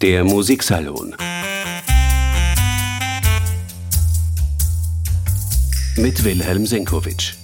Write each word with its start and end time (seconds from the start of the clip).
Der 0.00 0.24
Musiksalon 0.24 1.14
mit 5.96 6.24
Wilhelm 6.24 6.66
Senkowitsch. 6.66 7.34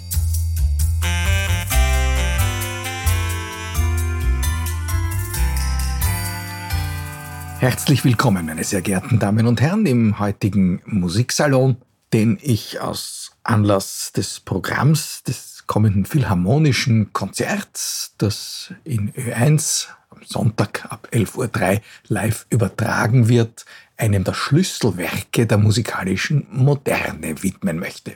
Herzlich 7.60 8.04
willkommen, 8.04 8.46
meine 8.46 8.64
sehr 8.64 8.82
geehrten 8.82 9.20
Damen 9.20 9.46
und 9.46 9.60
Herren, 9.60 9.86
im 9.86 10.18
heutigen 10.18 10.82
Musiksalon, 10.86 11.76
den 12.12 12.36
ich 12.42 12.80
aus 12.80 13.19
Anlass 13.50 14.12
des 14.12 14.38
Programms 14.38 15.24
des 15.24 15.64
kommenden 15.66 16.04
Philharmonischen 16.04 17.12
Konzerts, 17.12 18.14
das 18.16 18.72
in 18.84 19.12
Ö1 19.12 19.88
am 20.10 20.20
Sonntag 20.24 20.86
ab 20.88 21.08
11.03 21.10 21.74
Uhr 21.74 21.80
live 22.06 22.46
übertragen 22.50 23.28
wird, 23.28 23.64
einem 23.96 24.22
der 24.22 24.34
Schlüsselwerke 24.34 25.46
der 25.46 25.58
musikalischen 25.58 26.46
Moderne 26.52 27.42
widmen 27.42 27.80
möchte. 27.80 28.12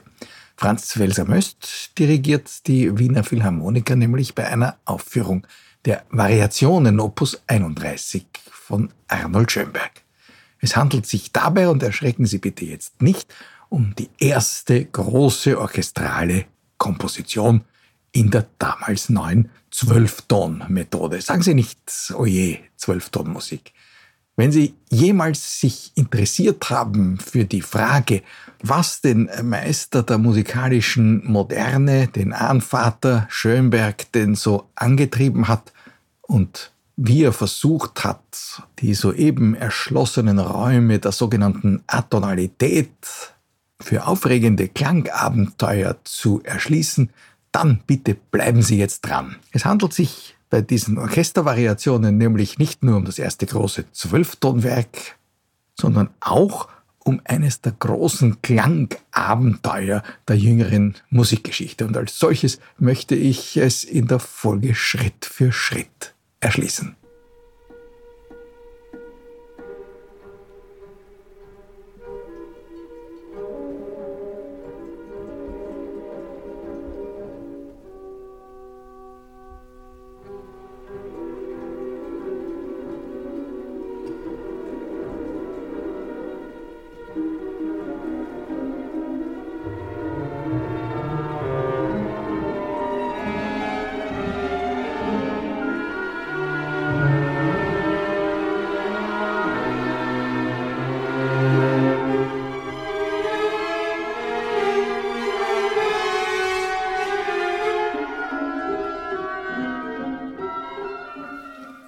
Franz 0.57 0.97
Welser-Möst 1.01 1.99
dirigiert 1.99 2.69
die 2.69 2.97
Wiener 2.97 3.25
Philharmoniker 3.25 3.97
nämlich 3.97 4.37
bei 4.37 4.47
einer 4.47 4.77
Aufführung 4.85 5.49
der 5.85 6.05
Variationen 6.11 7.01
Opus 7.01 7.43
31 7.49 8.25
von 8.53 8.91
Arnold 9.09 9.51
Schönberg. 9.51 10.05
Es 10.61 10.77
handelt 10.77 11.07
sich 11.07 11.31
dabei, 11.33 11.69
und 11.69 11.83
erschrecken 11.83 12.25
Sie 12.25 12.39
bitte 12.39 12.65
jetzt 12.65 13.03
nicht, 13.03 13.35
um 13.75 13.93
die 13.99 14.09
erste 14.21 14.85
große 14.85 15.59
orchestrale 15.59 16.45
Komposition 16.79 17.65
in 18.13 18.31
der 18.31 18.47
damals 18.61 19.09
neuen 19.09 19.51
Zwölfton-Methode. 19.73 21.21
Sagen 21.21 21.43
Sie 21.43 21.55
nicht, 21.55 21.81
oje, 22.17 22.61
Zwölftonmusik. 22.77 23.73
Wenn 24.37 24.53
Sie 24.53 24.75
jemals 24.91 25.61
sich 25.61 25.91
interessiert 25.97 26.71
haben 26.71 27.19
für 27.19 27.47
die 27.47 27.63
Frage, 27.63 28.23
was 28.63 29.01
den 29.01 29.29
Meister 29.43 30.05
der 30.05 30.19
musikalischen 30.19 31.27
Moderne, 31.27 32.07
den 32.07 32.33
Ahnvater 32.33 33.27
Schönberg, 33.29 34.13
denn 34.13 34.37
so 34.37 34.71
angetrieben 34.77 35.49
hat 35.49 35.73
und 36.23 36.71
wie 36.97 37.25
er 37.25 37.33
versucht 37.33 38.05
hat, 38.05 38.63
die 38.79 38.95
soeben 38.95 39.57
erschlossenen 39.57 40.39
Räume 40.39 41.01
der 41.01 41.11
sogenannten 41.11 41.83
Atonalität 41.89 43.34
für 43.81 44.07
aufregende 44.07 44.69
Klangabenteuer 44.69 45.97
zu 46.05 46.43
erschließen, 46.43 47.11
dann 47.53 47.83
bitte 47.87 48.15
bleiben 48.15 48.63
Sie 48.63 48.79
jetzt 48.79 49.03
dran. 49.03 49.37
Es 49.53 49.65
handelt 49.65 49.93
sich 49.93 50.37
bei 50.51 50.61
diesen 50.61 50.99
Orchestervariationen 50.99 52.17
nämlich 52.17 52.59
nicht 52.59 52.83
nur 52.83 52.97
um 52.97 53.05
das 53.05 53.19
erste 53.19 53.47
große 53.47 53.91
Zwölftonwerk, 53.93 55.17
sondern 55.79 56.11
auch 56.21 56.69
um 57.05 57.21
eines 57.25 57.61
der 57.61 57.73
großen 57.73 58.41
Klangabenteuer 58.43 60.03
der 60.27 60.37
jüngeren 60.37 60.95
Musikgeschichte. 61.11 61.87
Und 61.87 61.97
als 61.97 62.19
solches 62.19 62.59
möchte 62.79 63.15
ich 63.15 63.57
es 63.57 63.85
in 63.85 64.07
der 64.09 64.19
Folge 64.19 64.75
Schritt 64.75 65.25
für 65.25 65.53
Schritt 65.53 66.15
erschließen. 66.41 66.97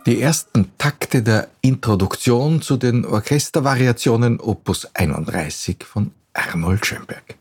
Die 0.07 0.21
ersten 0.21 0.71
Takte 0.79 1.21
der 1.21 1.49
Introduktion 1.63 2.63
zu 2.63 2.77
den 2.77 3.05
Orchestervariationen 3.05 4.39
Opus 4.39 4.87
31 4.95 5.83
von 5.83 6.13
Arnold 6.33 6.87
Schönberg. 6.87 7.35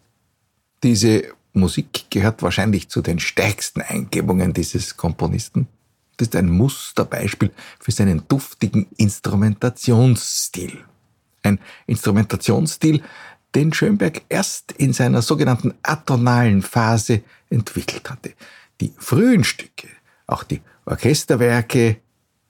Diese 0.82 1.26
Musik 1.54 2.06
gehört 2.10 2.42
wahrscheinlich 2.42 2.90
zu 2.90 3.04
den 3.04 3.20
stärksten 3.20 3.82
Eingebungen 3.82 4.52
dieses 4.52 4.98
Komponisten. 4.98 5.68
Das 6.18 6.30
ist 6.30 6.36
ein 6.36 6.50
Musterbeispiel 6.50 7.52
für 7.80 7.92
seinen 7.92 8.28
duftigen 8.28 8.88
Instrumentationsstil. 8.98 10.84
Ein 11.44 11.60
Instrumentationsstil, 11.86 13.04
den 13.54 13.74
Schönberg 13.74 14.24
erst 14.28 14.72
in 14.72 14.92
seiner 14.92 15.22
sogenannten 15.22 15.76
atonalen 15.84 16.64
Phase 16.64 17.22
entwickelt 17.52 18.10
hatte. 18.10 18.34
Die 18.82 18.92
frühen 18.98 19.44
Stücke, 19.44 19.88
auch 20.26 20.44
die 20.44 20.62
Orchesterwerke, 20.86 21.98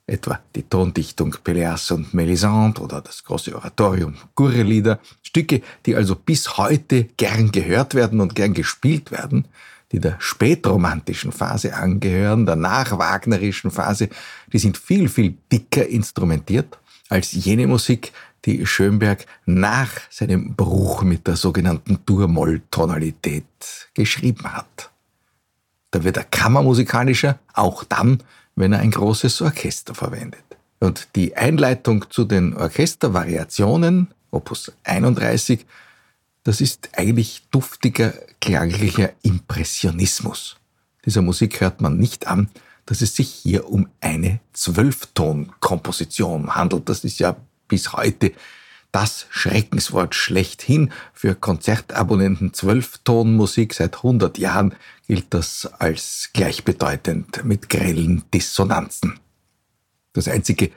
etwa 0.07 0.39
die 0.55 0.63
Tondichtung 0.63 1.35
Peleas 1.43 1.89
und 1.91 2.13
Melisande 2.13 2.81
oder 2.81 3.01
das 3.01 3.23
große 3.23 3.55
Oratorium 3.55 4.15
Gurrelieder, 4.35 4.99
Stücke, 5.21 5.61
die 5.85 5.95
also 5.95 6.15
bis 6.15 6.57
heute 6.57 7.05
gern 7.17 7.51
gehört 7.51 7.95
werden 7.95 8.21
und 8.21 8.35
gern 8.35 8.53
gespielt 8.53 9.11
werden, 9.11 9.47
die 9.91 9.99
der 9.99 10.15
spätromantischen 10.19 11.31
Phase 11.31 11.75
angehören, 11.75 12.45
der 12.45 12.55
nachwagnerischen 12.55 13.71
Phase, 13.71 14.09
die 14.51 14.59
sind 14.59 14.77
viel, 14.77 15.09
viel 15.09 15.37
dicker 15.51 15.87
instrumentiert 15.87 16.77
als 17.09 17.31
jene 17.33 17.67
Musik, 17.67 18.11
die 18.45 18.65
Schönberg 18.65 19.25
nach 19.45 19.89
seinem 20.09 20.55
Bruch 20.55 21.01
mit 21.01 21.25
der 21.27 21.35
sogenannten 21.35 21.99
Dur-Moll-Tonalität 22.05 23.45
geschrieben 23.93 24.53
hat. 24.53 24.91
Da 25.91 26.03
wird 26.03 26.17
er 26.17 26.25
kammermusikalischer, 26.25 27.39
auch 27.53 27.83
dann, 27.83 28.21
wenn 28.55 28.73
er 28.73 28.79
ein 28.79 28.91
großes 28.91 29.41
Orchester 29.41 29.95
verwendet. 29.95 30.43
Und 30.79 31.07
die 31.15 31.35
Einleitung 31.35 32.05
zu 32.09 32.25
den 32.25 32.55
Orchestervariationen, 32.55 34.13
Opus 34.31 34.71
31, 34.83 35.65
das 36.43 36.61
ist 36.61 36.89
eigentlich 36.93 37.43
duftiger, 37.51 38.13
klanglicher 38.39 39.11
Impressionismus. 39.23 40.57
Dieser 41.05 41.21
Musik 41.21 41.61
hört 41.61 41.81
man 41.81 41.97
nicht 41.97 42.27
an, 42.27 42.49
dass 42.85 43.01
es 43.01 43.15
sich 43.15 43.29
hier 43.29 43.69
um 43.69 43.89
eine 43.99 44.39
Zwölftonkomposition 44.53 46.55
handelt. 46.55 46.87
Das 46.87 47.03
ist 47.03 47.19
ja 47.19 47.35
bis 47.67 47.93
heute 47.93 48.31
das 48.95 49.27
Schreckenswort 49.29 50.15
schlechthin 50.15 50.89
für 51.11 51.35
Konzertabonnenten 51.35 52.53
Zwölftonmusik. 52.53 53.73
Seit 53.73 53.97
100 53.97 54.37
Jahren 54.37 54.73
gilt 55.05 55.33
das 55.33 55.65
als 55.79 56.29
gleichbedeutend 56.31 57.43
mit 57.43 57.67
grellen 57.67 58.23
Dissonanzen. 58.33 59.19
Das 60.13 60.29
Einzige, 60.29 60.71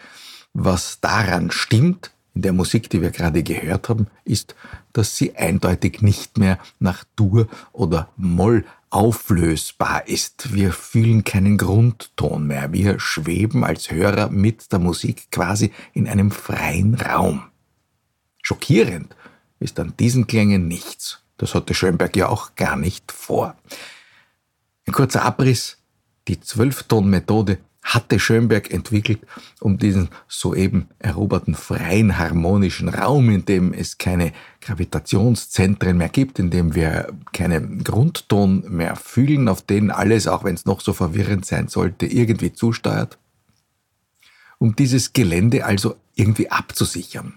was 0.52 0.98
daran 1.00 1.52
stimmt, 1.52 2.10
in 2.34 2.42
der 2.42 2.52
Musik, 2.52 2.90
die 2.90 3.02
wir 3.02 3.12
gerade 3.12 3.44
gehört 3.44 3.88
haben, 3.88 4.08
ist, 4.24 4.56
dass 4.92 5.16
sie 5.16 5.36
eindeutig 5.36 6.02
nicht 6.02 6.38
mehr 6.38 6.58
nach 6.80 7.04
Dur 7.14 7.46
oder 7.72 8.08
Moll 8.16 8.64
auflösbar 8.90 10.08
ist. 10.08 10.52
Wir 10.52 10.72
fühlen 10.72 11.22
keinen 11.22 11.56
Grundton 11.56 12.48
mehr. 12.48 12.72
Wir 12.72 12.98
schweben 12.98 13.62
als 13.62 13.92
Hörer 13.92 14.28
mit 14.28 14.72
der 14.72 14.81
Musik 14.81 15.31
quasi 15.31 15.70
in 15.93 16.08
einem 16.08 16.32
freien 16.32 16.96
Raum. 16.96 17.44
Schockierend 18.48 19.14
ist 19.60 19.78
an 19.78 19.92
diesen 20.00 20.26
Klängen 20.26 20.68
nichts. 20.68 21.20
Das 21.36 21.54
hatte 21.54 21.74
Schönberg 21.74 22.16
ja 22.16 22.30
auch 22.30 22.54
gar 22.54 22.76
nicht 22.76 23.12
vor. 23.12 23.54
Ein 24.86 24.94
kurzer 24.94 25.22
Abriss. 25.22 25.76
Die 26.28 26.40
Zwölfton-Methode 26.40 27.58
hatte 27.82 28.18
Schönberg 28.18 28.72
entwickelt, 28.72 29.20
um 29.60 29.76
diesen 29.76 30.08
soeben 30.28 30.88
eroberten 30.98 31.54
freien 31.54 32.16
harmonischen 32.16 32.88
Raum, 32.88 33.28
in 33.28 33.44
dem 33.44 33.74
es 33.74 33.98
keine 33.98 34.32
Gravitationszentren 34.62 35.98
mehr 35.98 36.08
gibt, 36.08 36.38
in 36.38 36.48
dem 36.48 36.74
wir 36.74 37.12
keinen 37.34 37.84
Grundton 37.84 38.64
mehr 38.66 38.96
fühlen, 38.96 39.48
auf 39.48 39.60
den 39.60 39.90
alles, 39.90 40.26
auch 40.26 40.44
wenn 40.44 40.54
es 40.54 40.64
noch 40.64 40.80
so 40.80 40.94
verwirrend 40.94 41.44
sein 41.44 41.68
sollte, 41.68 42.06
irgendwie 42.06 42.54
zusteuert, 42.54 43.18
um 44.56 44.74
dieses 44.74 45.12
Gelände 45.12 45.66
also 45.66 45.96
irgendwie 46.14 46.50
abzusichern. 46.50 47.34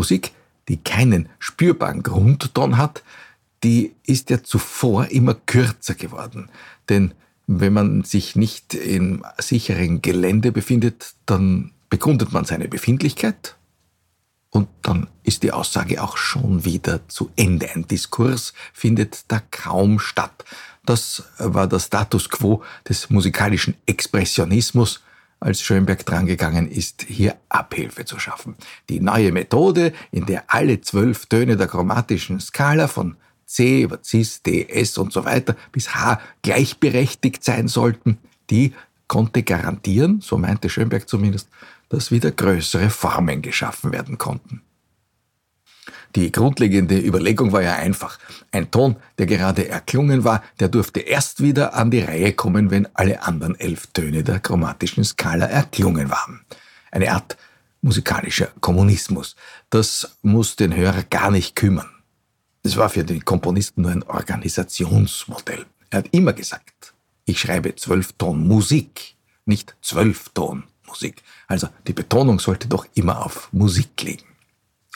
Musik, 0.00 0.32
die 0.68 0.78
keinen 0.78 1.28
spürbaren 1.38 2.02
Grundton 2.02 2.78
hat, 2.78 3.02
die 3.62 3.94
ist 4.06 4.30
ja 4.30 4.42
zuvor 4.42 5.08
immer 5.08 5.34
kürzer 5.34 5.94
geworden. 5.94 6.48
Denn 6.88 7.12
wenn 7.46 7.74
man 7.74 8.02
sich 8.02 8.34
nicht 8.34 8.72
im 8.72 9.22
sicheren 9.36 10.00
Gelände 10.00 10.52
befindet, 10.52 11.12
dann 11.26 11.72
begründet 11.90 12.32
man 12.32 12.46
seine 12.46 12.66
Befindlichkeit 12.66 13.56
und 14.48 14.68
dann 14.80 15.06
ist 15.22 15.42
die 15.42 15.52
Aussage 15.52 16.02
auch 16.02 16.16
schon 16.16 16.64
wieder 16.64 17.06
zu 17.08 17.30
Ende. 17.36 17.68
Ein 17.70 17.86
Diskurs 17.86 18.54
findet 18.72 19.24
da 19.28 19.42
kaum 19.50 19.98
statt. 19.98 20.46
Das 20.86 21.24
war 21.36 21.66
der 21.66 21.78
Status 21.78 22.30
quo 22.30 22.62
des 22.88 23.10
musikalischen 23.10 23.74
Expressionismus, 23.84 25.02
als 25.40 25.62
Schönberg 25.62 26.04
drangegangen 26.04 26.70
ist, 26.70 27.02
hier 27.08 27.36
Abhilfe 27.48 28.04
zu 28.04 28.18
schaffen. 28.18 28.54
Die 28.88 29.00
neue 29.00 29.32
Methode, 29.32 29.92
in 30.12 30.26
der 30.26 30.44
alle 30.48 30.80
zwölf 30.82 31.26
Töne 31.26 31.56
der 31.56 31.66
chromatischen 31.66 32.38
Skala 32.40 32.86
von 32.86 33.16
C 33.46 33.82
über 33.82 33.98
Cis, 34.04 34.42
D, 34.42 34.66
S 34.68 34.96
und 34.98 35.12
so 35.12 35.24
weiter 35.24 35.56
bis 35.72 35.94
H 35.94 36.20
gleichberechtigt 36.42 37.42
sein 37.42 37.66
sollten, 37.66 38.18
die 38.50 38.74
konnte 39.08 39.42
garantieren, 39.42 40.20
so 40.20 40.38
meinte 40.38 40.68
Schönberg 40.68 41.08
zumindest, 41.08 41.48
dass 41.88 42.12
wieder 42.12 42.30
größere 42.30 42.90
Formen 42.90 43.42
geschaffen 43.42 43.90
werden 43.90 44.18
konnten. 44.18 44.62
Die 46.16 46.32
grundlegende 46.32 46.98
Überlegung 46.98 47.52
war 47.52 47.62
ja 47.62 47.74
einfach. 47.76 48.18
Ein 48.50 48.70
Ton, 48.70 48.96
der 49.18 49.26
gerade 49.26 49.68
erklungen 49.68 50.24
war, 50.24 50.42
der 50.58 50.68
durfte 50.68 51.00
erst 51.00 51.40
wieder 51.40 51.74
an 51.74 51.90
die 51.90 52.00
Reihe 52.00 52.32
kommen, 52.32 52.70
wenn 52.70 52.88
alle 52.94 53.22
anderen 53.22 53.58
elf 53.58 53.86
Töne 53.88 54.24
der 54.24 54.40
chromatischen 54.40 55.04
Skala 55.04 55.46
erklungen 55.46 56.10
waren. 56.10 56.40
Eine 56.90 57.12
Art 57.12 57.36
musikalischer 57.80 58.48
Kommunismus. 58.60 59.36
Das 59.70 60.16
muss 60.22 60.56
den 60.56 60.74
Hörer 60.74 61.04
gar 61.04 61.30
nicht 61.30 61.54
kümmern. 61.54 61.88
Es 62.62 62.76
war 62.76 62.90
für 62.90 63.04
den 63.04 63.24
Komponisten 63.24 63.82
nur 63.82 63.92
ein 63.92 64.02
Organisationsmodell. 64.02 65.64
Er 65.90 65.98
hat 65.98 66.08
immer 66.12 66.32
gesagt, 66.32 66.92
ich 67.24 67.40
schreibe 67.40 67.74
Zwölfton 67.76 68.46
Musik, 68.46 69.14
nicht 69.44 69.76
Zwölfton 69.80 70.64
Musik. 70.86 71.22
Also 71.46 71.68
die 71.86 71.92
Betonung 71.92 72.38
sollte 72.40 72.68
doch 72.68 72.86
immer 72.94 73.24
auf 73.24 73.48
Musik 73.52 74.02
liegen. 74.02 74.29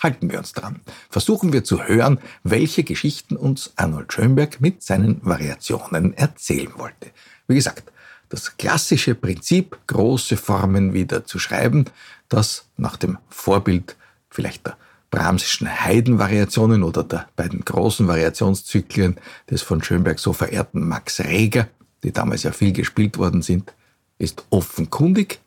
Halten 0.05 0.31
wir 0.31 0.39
uns 0.39 0.53
dran. 0.53 0.83
Versuchen 1.09 1.55
wir 1.55 1.65
zu 1.65 1.83
hören, 1.85 2.19
welche 2.43 2.85
Geschichten 2.85 3.37
uns 3.37 3.73
Arnold 3.77 4.13
Schönberg 4.13 4.61
mit 4.61 4.83
seinen 4.83 5.25
Variationen 5.25 6.13
erzählen 6.13 6.71
wollte. 6.77 7.11
Wie 7.49 7.55
gesagt, 7.55 7.91
das 8.29 8.59
klassische 8.59 9.15
Prinzip, 9.15 9.79
große 9.87 10.37
Formen 10.37 10.93
wieder 10.93 11.25
zu 11.25 11.39
schreiben, 11.39 11.87
das 12.29 12.67
nach 12.77 12.99
dem 12.99 13.17
Vorbild 13.31 13.97
vielleicht 14.29 14.67
der 14.67 14.77
Brahmsischen 15.11 15.69
Heidenvariationen 15.81 16.83
oder 16.83 17.03
der 17.03 17.27
beiden 17.35 17.65
großen 17.65 18.07
Variationszyklen 18.07 19.17
des 19.49 19.63
von 19.63 19.83
Schönberg 19.83 20.19
so 20.19 20.35
verehrten 20.35 20.87
Max 20.87 21.21
Reger, 21.21 21.67
die 22.03 22.13
damals 22.13 22.43
ja 22.43 22.53
viel 22.53 22.75
gespielt 22.75 23.17
worden 23.17 23.41
sind, 23.41 23.73
ist 24.19 24.45
offenkundig 24.51 25.41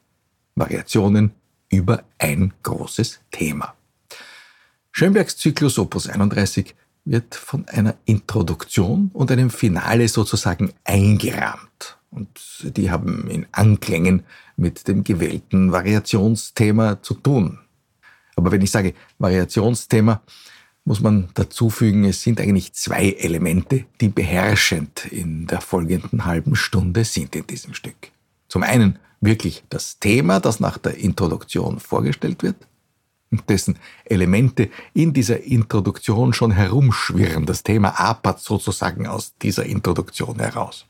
Variationen 0.55 1.35
über 1.69 2.03
ein 2.17 2.55
großes 2.63 3.19
Thema. 3.29 3.76
Schönbergs 4.99 5.37
Zyklus 5.37 5.77
Opus 5.77 6.09
31 6.09 6.73
wird 7.05 7.35
von 7.35 7.67
einer 7.67 7.93
Introduktion 8.05 9.11
und 9.13 9.31
einem 9.31 9.51
Finale 9.51 10.07
sozusagen 10.07 10.73
eingerahmt. 10.85 11.99
Und 12.09 12.29
die 12.63 12.89
haben 12.89 13.29
in 13.29 13.45
Anklängen 13.51 14.23
mit 14.55 14.87
dem 14.87 15.03
gewählten 15.03 15.71
Variationsthema 15.71 17.03
zu 17.03 17.13
tun. 17.13 17.59
Aber 18.35 18.51
wenn 18.51 18.63
ich 18.63 18.71
sage 18.71 18.95
Variationsthema, 19.19 20.23
muss 20.83 20.99
man 20.99 21.29
dazu 21.35 21.69
fügen, 21.69 22.03
es 22.05 22.23
sind 22.23 22.41
eigentlich 22.41 22.73
zwei 22.73 23.11
Elemente, 23.19 23.85
die 24.01 24.09
beherrschend 24.09 25.05
in 25.11 25.45
der 25.45 25.61
folgenden 25.61 26.25
halben 26.25 26.55
Stunde 26.55 27.03
sind 27.03 27.35
in 27.35 27.45
diesem 27.45 27.75
Stück. 27.75 28.09
Zum 28.47 28.63
einen 28.63 28.97
wirklich 29.21 29.63
das 29.69 29.99
Thema, 29.99 30.39
das 30.39 30.59
nach 30.59 30.79
der 30.79 30.97
Introduktion 30.97 31.79
vorgestellt 31.79 32.41
wird, 32.41 32.66
dessen 33.31 33.77
Elemente 34.05 34.69
in 34.93 35.13
dieser 35.13 35.43
Introduktion 35.43 36.33
schon 36.33 36.51
herumschwirren. 36.51 37.45
Das 37.45 37.63
Thema 37.63 37.99
apert 37.99 38.39
sozusagen 38.39 39.07
aus 39.07 39.33
dieser 39.41 39.65
Introduktion 39.65 40.39
heraus. 40.39 40.85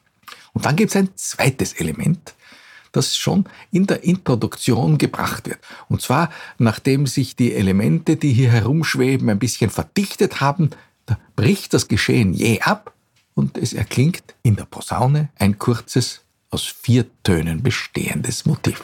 Und 0.53 0.65
dann 0.65 0.75
gibt 0.75 0.91
es 0.91 0.95
ein 0.95 1.09
zweites 1.15 1.73
Element, 1.73 2.35
das 2.91 3.17
schon 3.17 3.45
in 3.71 3.85
der 3.87 4.03
Introduktion 4.03 4.97
gebracht 4.97 5.47
wird. 5.47 5.59
Und 5.89 6.01
zwar, 6.01 6.29
nachdem 6.57 7.07
sich 7.07 7.35
die 7.35 7.53
Elemente, 7.53 8.15
die 8.15 8.33
hier 8.33 8.51
herumschweben, 8.51 9.29
ein 9.29 9.39
bisschen 9.39 9.69
verdichtet 9.69 10.41
haben, 10.41 10.71
da 11.05 11.17
bricht 11.35 11.73
das 11.73 11.87
Geschehen 11.87 12.33
je 12.33 12.61
ab 12.61 12.93
und 13.33 13.57
es 13.57 13.73
erklingt 13.73 14.35
in 14.43 14.55
der 14.55 14.65
Posaune 14.65 15.29
ein 15.37 15.57
kurzes, 15.59 16.21
aus 16.49 16.63
vier 16.63 17.05
Tönen 17.23 17.61
bestehendes 17.61 18.45
Motiv. 18.45 18.83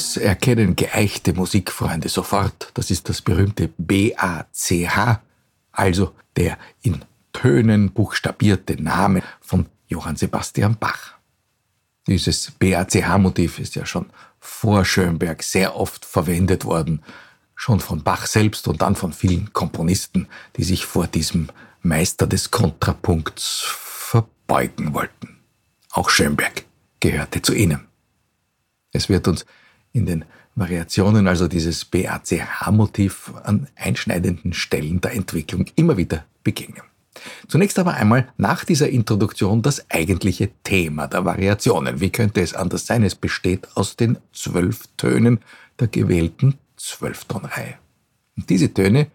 Das 0.00 0.16
erkennen 0.16 0.76
geeichte 0.76 1.34
Musikfreunde 1.34 2.08
sofort. 2.08 2.70
Das 2.72 2.90
ist 2.90 3.10
das 3.10 3.20
berühmte 3.20 3.68
BACH, 3.76 5.20
also 5.72 6.14
der 6.36 6.56
in 6.80 7.04
Tönen 7.34 7.90
buchstabierte 7.90 8.82
Name 8.82 9.22
von 9.42 9.66
Johann 9.88 10.16
Sebastian 10.16 10.78
Bach. 10.78 11.16
Dieses 12.06 12.50
BACH-Motiv 12.52 13.58
ist 13.58 13.74
ja 13.74 13.84
schon 13.84 14.06
vor 14.38 14.86
Schönberg 14.86 15.42
sehr 15.42 15.76
oft 15.76 16.06
verwendet 16.06 16.64
worden, 16.64 17.02
schon 17.54 17.78
von 17.78 18.02
Bach 18.02 18.24
selbst 18.24 18.68
und 18.68 18.80
dann 18.80 18.96
von 18.96 19.12
vielen 19.12 19.52
Komponisten, 19.52 20.28
die 20.56 20.64
sich 20.64 20.86
vor 20.86 21.08
diesem 21.08 21.50
Meister 21.82 22.26
des 22.26 22.50
Kontrapunkts 22.50 23.64
verbeugen 23.66 24.94
wollten. 24.94 25.40
Auch 25.90 26.08
Schönberg 26.08 26.64
gehörte 27.00 27.42
zu 27.42 27.52
ihnen. 27.52 27.86
Es 28.92 29.10
wird 29.10 29.28
uns 29.28 29.44
in 29.92 30.06
den 30.06 30.24
Variationen, 30.54 31.26
also 31.26 31.48
dieses 31.48 31.84
BACH-Motiv 31.84 33.32
an 33.44 33.68
einschneidenden 33.76 34.52
Stellen 34.52 35.00
der 35.00 35.14
Entwicklung 35.14 35.66
immer 35.76 35.96
wieder 35.96 36.24
begegnen. 36.42 36.82
Zunächst 37.48 37.78
aber 37.78 37.94
einmal 37.94 38.32
nach 38.36 38.64
dieser 38.64 38.88
Introduktion 38.88 39.62
das 39.62 39.90
eigentliche 39.90 40.50
Thema 40.62 41.06
der 41.06 41.24
Variationen. 41.24 42.00
Wie 42.00 42.10
könnte 42.10 42.40
es 42.40 42.54
anders 42.54 42.86
sein? 42.86 43.02
Es 43.02 43.14
besteht 43.14 43.68
aus 43.76 43.96
den 43.96 44.18
zwölf 44.32 44.86
Tönen 44.96 45.40
der 45.78 45.88
gewählten 45.88 46.54
Zwölftonreihe. 46.76 47.74
Und 48.36 48.48
diese 48.48 48.72
Töne, 48.72 49.08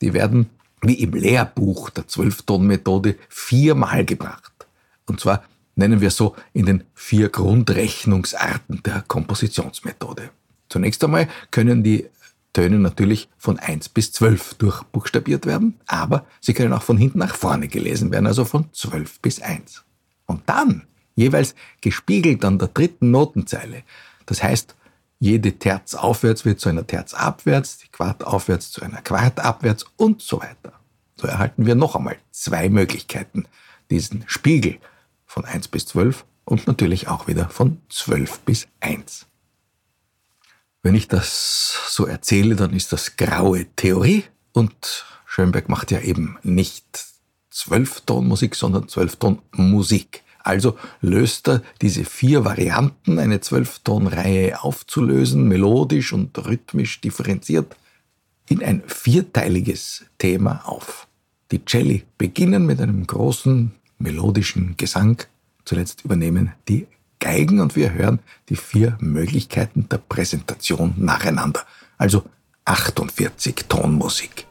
die 0.00 0.12
werden 0.12 0.50
wie 0.82 0.94
im 0.94 1.12
Lehrbuch 1.12 1.90
der 1.90 2.08
Zwölftonmethode 2.08 3.16
viermal 3.28 4.04
gebracht. 4.04 4.52
Und 5.06 5.20
zwar 5.20 5.44
nennen 5.76 6.00
wir 6.00 6.10
so 6.10 6.34
in 6.52 6.66
den 6.66 6.84
vier 6.94 7.28
Grundrechnungsarten 7.28 8.82
der 8.82 9.04
Kompositionsmethode. 9.06 10.30
Zunächst 10.68 11.04
einmal 11.04 11.28
können 11.50 11.84
die 11.84 12.06
Töne 12.52 12.78
natürlich 12.78 13.28
von 13.36 13.58
1 13.58 13.90
bis 13.90 14.12
12 14.12 14.54
durchbuchstabiert 14.54 15.46
werden, 15.46 15.78
aber 15.86 16.24
sie 16.40 16.54
können 16.54 16.72
auch 16.72 16.82
von 16.82 16.96
hinten 16.96 17.18
nach 17.18 17.36
vorne 17.36 17.68
gelesen 17.68 18.10
werden, 18.10 18.26
also 18.26 18.44
von 18.44 18.72
12 18.72 19.20
bis 19.20 19.40
1. 19.40 19.84
Und 20.24 20.42
dann 20.46 20.86
jeweils 21.14 21.54
gespiegelt 21.82 22.44
an 22.44 22.58
der 22.58 22.68
dritten 22.68 23.10
Notenzeile. 23.10 23.82
Das 24.24 24.42
heißt, 24.42 24.74
jede 25.18 25.52
Terz 25.58 25.94
aufwärts 25.94 26.44
wird 26.44 26.60
zu 26.60 26.68
einer 26.68 26.86
Terz 26.86 27.14
abwärts, 27.14 27.78
die 27.78 27.88
Quart 27.88 28.24
aufwärts 28.24 28.70
zu 28.70 28.82
einer 28.82 29.02
Quart 29.02 29.40
abwärts 29.40 29.84
und 29.96 30.22
so 30.22 30.40
weiter. 30.40 30.72
So 31.16 31.26
erhalten 31.26 31.66
wir 31.66 31.74
noch 31.74 31.94
einmal 31.94 32.16
zwei 32.32 32.68
Möglichkeiten, 32.68 33.46
diesen 33.90 34.24
Spiegel 34.26 34.78
von 35.26 35.44
1 35.44 35.68
bis 35.68 35.86
12 35.86 36.24
und 36.44 36.66
natürlich 36.66 37.08
auch 37.08 37.26
wieder 37.26 37.48
von 37.48 37.82
12 37.90 38.40
bis 38.40 38.68
1. 38.80 39.26
Wenn 40.82 40.94
ich 40.94 41.08
das 41.08 41.76
so 41.88 42.06
erzähle, 42.06 42.54
dann 42.54 42.72
ist 42.72 42.92
das 42.92 43.16
graue 43.16 43.66
Theorie 43.74 44.24
und 44.52 45.04
Schönberg 45.26 45.68
macht 45.68 45.90
ja 45.90 46.00
eben 46.00 46.38
nicht 46.42 46.86
Zwölftonmusik, 47.50 48.54
sondern 48.54 48.88
Zwölftonmusik. 48.88 50.22
Also 50.38 50.78
löst 51.00 51.48
er 51.48 51.62
diese 51.82 52.04
vier 52.04 52.44
Varianten, 52.44 53.18
eine 53.18 53.40
Zwölftonreihe 53.40 54.62
aufzulösen, 54.62 55.48
melodisch 55.48 56.12
und 56.12 56.38
rhythmisch 56.46 57.00
differenziert, 57.00 57.76
in 58.48 58.62
ein 58.62 58.82
vierteiliges 58.86 60.04
Thema 60.18 60.62
auf. 60.66 61.08
Die 61.50 61.64
Celli 61.64 62.04
beginnen 62.16 62.64
mit 62.64 62.80
einem 62.80 63.06
großen 63.06 63.74
melodischen 63.98 64.76
Gesang. 64.76 65.22
Zuletzt 65.64 66.04
übernehmen 66.04 66.52
die 66.68 66.86
Geigen 67.18 67.60
und 67.60 67.76
wir 67.76 67.92
hören 67.92 68.20
die 68.48 68.56
vier 68.56 68.96
Möglichkeiten 69.00 69.88
der 69.88 69.98
Präsentation 69.98 70.94
nacheinander. 70.96 71.64
Also 71.98 72.24
48 72.64 73.64
Tonmusik. 73.68 74.45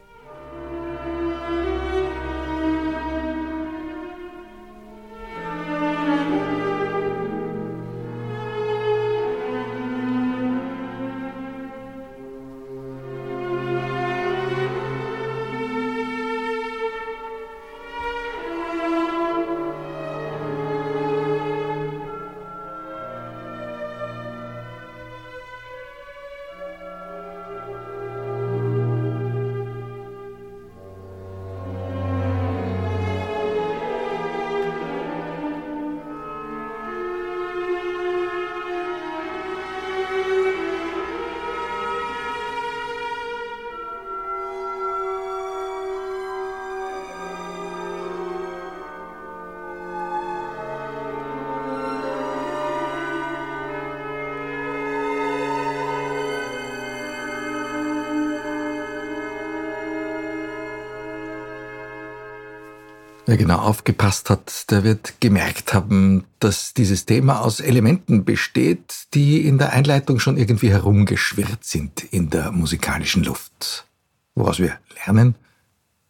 Wer 63.27 63.37
genau 63.37 63.57
aufgepasst 63.57 64.29
hat, 64.29 64.69
der 64.69 64.83
wird 64.83 65.19
gemerkt 65.19 65.73
haben, 65.73 66.25
dass 66.37 66.75
dieses 66.75 67.07
Thema 67.07 67.41
aus 67.41 67.59
Elementen 67.59 68.23
besteht, 68.23 69.07
die 69.15 69.47
in 69.47 69.57
der 69.57 69.73
Einleitung 69.73 70.19
schon 70.19 70.37
irgendwie 70.37 70.69
herumgeschwirrt 70.69 71.63
sind 71.63 72.03
in 72.13 72.29
der 72.29 72.51
musikalischen 72.51 73.23
Luft. 73.23 73.87
Woraus 74.35 74.59
wir 74.59 74.77
lernen, 75.05 75.33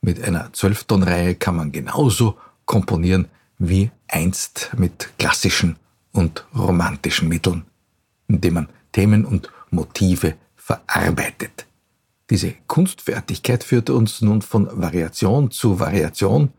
mit 0.02 0.22
einer 0.22 0.52
Zwölftonreihe 0.52 1.36
kann 1.36 1.56
man 1.56 1.72
genauso 1.72 2.38
komponieren 2.66 3.30
wie 3.60 3.92
einst 4.10 4.72
mit 4.76 5.18
klassischen 5.18 5.78
und 6.12 6.46
romantischen 6.54 7.30
Mitteln, 7.30 7.64
indem 8.28 8.56
man 8.56 8.70
Themen 8.92 9.24
und 9.24 9.50
Motive 9.70 10.36
verarbeitet. 10.58 11.66
Diese 12.30 12.56
Kunstfertigkeit 12.68 13.64
führt 13.64 13.90
uns 13.90 14.22
nun 14.22 14.42
von 14.42 14.68
Variation 14.82 15.50
zu 15.50 15.80
Variation 15.80 16.52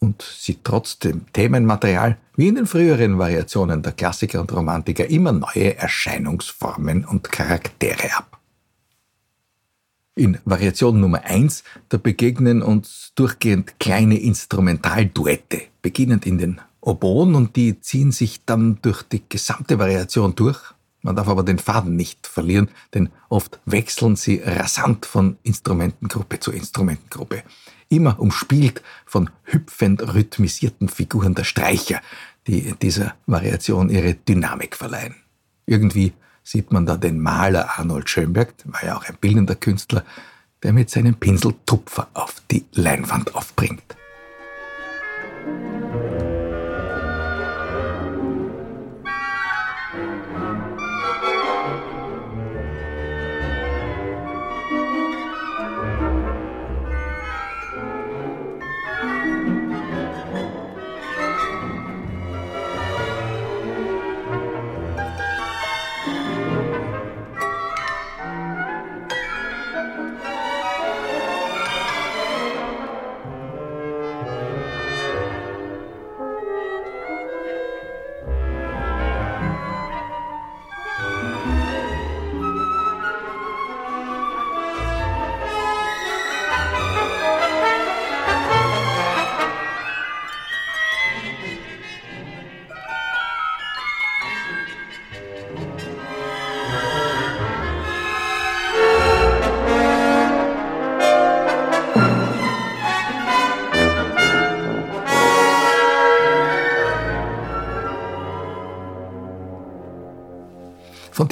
und 0.00 0.22
sie 0.22 0.58
trotzdem 0.62 1.26
Themenmaterial, 1.32 2.18
wie 2.36 2.48
in 2.48 2.54
den 2.54 2.66
früheren 2.66 3.18
Variationen 3.18 3.82
der 3.82 3.92
Klassiker 3.92 4.40
und 4.40 4.52
Romantiker, 4.52 5.06
immer 5.06 5.32
neue 5.32 5.76
Erscheinungsformen 5.76 7.04
und 7.04 7.30
Charaktere 7.30 8.16
ab. 8.16 8.38
In 10.14 10.38
Variation 10.44 11.00
Nummer 11.00 11.22
1, 11.24 11.62
da 11.90 11.96
begegnen 11.96 12.62
uns 12.62 13.12
durchgehend 13.14 13.78
kleine 13.78 14.18
Instrumentalduette, 14.18 15.62
beginnend 15.80 16.26
in 16.26 16.38
den 16.38 16.60
Oboen 16.80 17.34
und 17.34 17.54
die 17.56 17.80
ziehen 17.80 18.12
sich 18.12 18.44
dann 18.44 18.78
durch 18.82 19.02
die 19.02 19.22
gesamte 19.28 19.78
Variation 19.78 20.34
durch. 20.34 20.58
Man 21.02 21.14
darf 21.14 21.28
aber 21.28 21.44
den 21.44 21.58
Faden 21.58 21.94
nicht 21.94 22.26
verlieren, 22.26 22.68
denn 22.94 23.10
oft 23.28 23.60
wechseln 23.64 24.16
sie 24.16 24.42
rasant 24.44 25.06
von 25.06 25.38
Instrumentengruppe 25.44 26.40
zu 26.40 26.50
Instrumentengruppe 26.50 27.44
immer 27.88 28.20
umspielt 28.20 28.82
von 29.06 29.30
hüpfend 29.44 30.14
rhythmisierten 30.14 30.88
Figuren 30.88 31.34
der 31.34 31.44
Streicher, 31.44 32.00
die 32.46 32.74
dieser 32.80 33.14
Variation 33.26 33.90
ihre 33.90 34.14
Dynamik 34.14 34.76
verleihen. 34.76 35.16
Irgendwie 35.66 36.12
sieht 36.42 36.72
man 36.72 36.86
da 36.86 36.96
den 36.96 37.20
Maler 37.20 37.78
Arnold 37.78 38.08
Schönberg, 38.08 38.54
war 38.64 38.84
ja 38.84 38.96
auch 38.96 39.04
ein 39.04 39.16
bildender 39.20 39.54
Künstler, 39.54 40.04
der 40.62 40.72
mit 40.72 40.90
seinem 40.90 41.14
Pinsel 41.14 41.54
Tupfer 41.66 42.08
auf 42.14 42.42
die 42.50 42.64
Leinwand 42.72 43.34
aufbringt. 43.34 43.87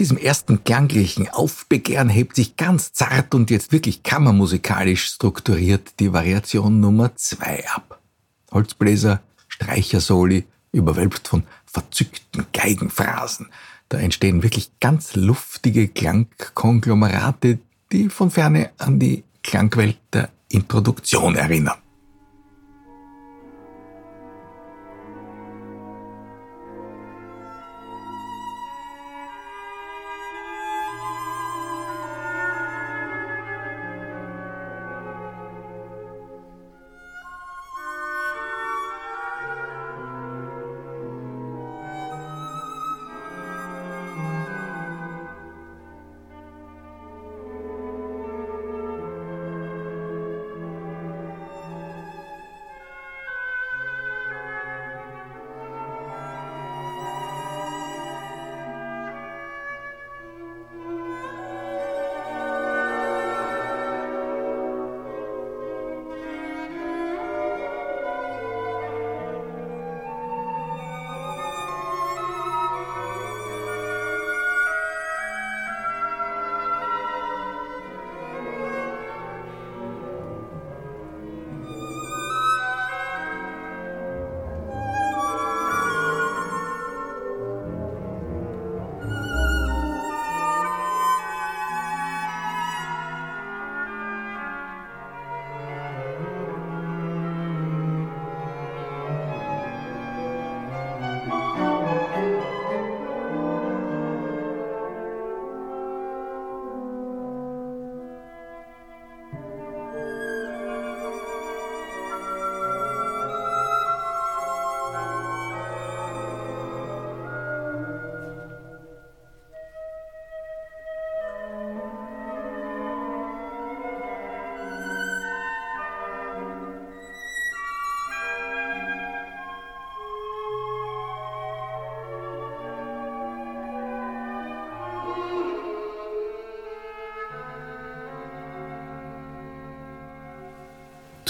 Diesem 0.06 0.18
ersten 0.18 0.62
klanglichen 0.62 1.28
Aufbegehren 1.30 2.08
hebt 2.08 2.36
sich 2.36 2.56
ganz 2.56 2.92
zart 2.92 3.34
und 3.34 3.50
jetzt 3.50 3.72
wirklich 3.72 4.04
kammermusikalisch 4.04 5.06
strukturiert 5.06 5.98
die 5.98 6.12
Variation 6.12 6.78
Nummer 6.78 7.16
zwei 7.16 7.66
ab. 7.66 8.00
Holzbläser, 8.52 9.20
Streichersoli, 9.48 10.44
überwölbt 10.70 11.26
von 11.26 11.42
verzückten 11.64 12.46
Geigenphrasen. 12.52 13.48
Da 13.88 13.98
entstehen 13.98 14.44
wirklich 14.44 14.70
ganz 14.78 15.16
luftige 15.16 15.88
Klangkonglomerate, 15.88 17.58
die 17.90 18.08
von 18.08 18.30
ferne 18.30 18.70
an 18.78 19.00
die 19.00 19.24
Klangwelt 19.42 19.98
der 20.12 20.28
Introduktion 20.50 21.34
erinnern. 21.34 21.78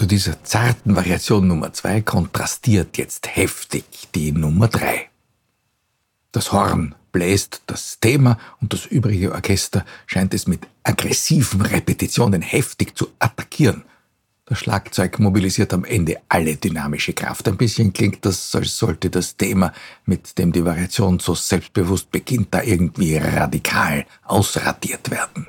Dieser 0.07 0.45
zarten 0.45 0.95
Variation 0.95 1.49
Nummer 1.49 1.73
2 1.73 2.03
kontrastiert 2.03 2.97
jetzt 2.97 3.35
heftig 3.35 3.85
die 4.15 4.31
Nummer 4.31 4.69
3. 4.69 5.09
Das 6.31 6.53
Horn 6.53 6.95
bläst 7.11 7.63
das 7.67 7.99
Thema 7.99 8.39
und 8.61 8.73
das 8.73 8.87
übrige 8.87 9.33
Orchester 9.33 9.85
scheint 10.07 10.33
es 10.33 10.47
mit 10.47 10.61
aggressiven 10.85 11.61
Repetitionen 11.61 12.41
heftig 12.41 12.97
zu 12.97 13.09
attackieren. 13.19 13.83
Das 14.45 14.61
Schlagzeug 14.61 15.19
mobilisiert 15.19 15.75
am 15.75 15.85
Ende 15.85 16.19
alle 16.29 16.55
dynamische 16.55 17.13
Kraft. 17.13 17.49
Ein 17.49 17.57
bisschen 17.57 17.93
klingt 17.93 18.25
das, 18.25 18.55
als 18.55 18.79
sollte 18.79 19.11
das 19.11 19.37
Thema, 19.37 19.73
mit 20.05 20.39
dem 20.39 20.53
die 20.53 20.65
Variation 20.65 21.19
so 21.19 21.35
selbstbewusst 21.35 22.13
beginnt, 22.13 22.55
da 22.55 22.63
irgendwie 22.63 23.17
radikal 23.17 24.07
ausradiert 24.23 25.11
werden. 25.11 25.49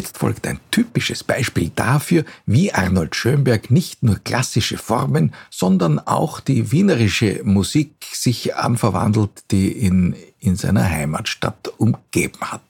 Jetzt 0.00 0.16
folgt 0.16 0.46
ein 0.46 0.58
typisches 0.70 1.22
Beispiel 1.22 1.72
dafür, 1.76 2.24
wie 2.46 2.72
Arnold 2.72 3.14
Schönberg 3.14 3.70
nicht 3.70 4.02
nur 4.02 4.16
klassische 4.16 4.78
Formen, 4.78 5.34
sondern 5.50 5.98
auch 5.98 6.40
die 6.40 6.72
wienerische 6.72 7.42
Musik 7.44 8.06
sich 8.10 8.56
anverwandelt, 8.56 9.44
die 9.50 9.74
ihn 9.74 10.16
in 10.38 10.56
seiner 10.56 10.88
Heimatstadt 10.88 11.68
umgeben 11.76 12.40
hat. 12.40 12.62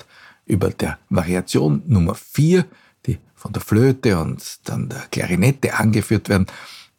Über 0.44 0.70
der 0.70 0.98
Variation 1.08 1.84
Nummer 1.86 2.16
4, 2.16 2.64
die 3.06 3.20
von 3.36 3.52
der 3.52 3.62
Flöte 3.62 4.18
und 4.18 4.42
dann 4.64 4.88
der 4.88 5.06
Klarinette 5.12 5.74
angeführt 5.74 6.28
werden, 6.28 6.48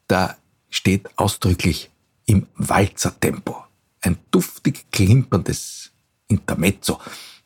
da 0.08 0.38
steht 0.70 1.10
ausdrücklich 1.18 1.90
im 2.26 2.48
Walzertempo. 2.56 3.66
Ein 4.00 4.18
duftig 4.32 4.86
klimperndes 4.94 5.92
Intermezzo, 6.30 7.02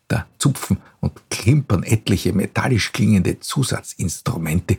da 0.07 0.27
zupfen 0.37 0.77
und 0.99 1.29
klimpern 1.29 1.83
etliche 1.83 2.33
metallisch 2.33 2.91
klingende 2.91 3.39
Zusatzinstrumente, 3.39 4.77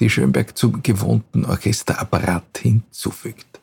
die 0.00 0.10
Schönberg 0.10 0.56
zum 0.56 0.82
gewohnten 0.82 1.44
Orchesterapparat 1.44 2.58
hinzufügt. 2.58 3.60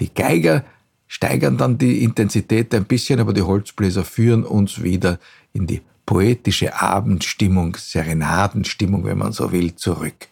Die 0.00 0.12
Geiger 0.12 0.64
steigern 1.06 1.56
dann 1.56 1.78
die 1.78 2.02
Intensität 2.04 2.74
ein 2.74 2.84
bisschen, 2.84 3.20
aber 3.20 3.32
die 3.32 3.42
Holzbläser 3.42 4.04
führen 4.04 4.44
uns 4.44 4.82
wieder 4.82 5.18
in 5.52 5.66
die 5.66 5.80
poetische 6.06 6.80
Abendstimmung, 6.80 7.76
Serenadenstimmung, 7.76 9.04
wenn 9.04 9.18
man 9.18 9.32
so 9.32 9.52
will, 9.52 9.74
zurück. 9.74 10.28